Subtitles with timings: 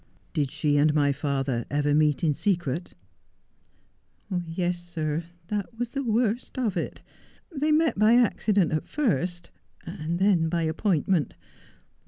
[0.33, 2.95] 'Did she and my father ever meet in secret?''
[4.55, 7.03] Yes, sir, that was the worst of it.
[7.55, 9.51] They met by accident at first,
[9.85, 11.35] and then by appointment.